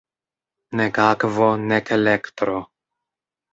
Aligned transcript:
Nek 0.79 0.95
akvo, 1.09 1.47
nek 1.73 1.85
elektro. 1.99 2.59